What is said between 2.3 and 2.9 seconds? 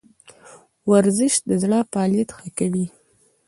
ښه کوي